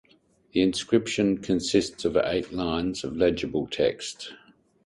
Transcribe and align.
The 0.53 0.63
inscription 0.63 1.37
consists 1.43 2.05
of 2.05 2.17
eight 2.17 2.51
lines 2.51 3.03
of 3.03 3.15
legible 3.15 3.67
text. 3.67 4.33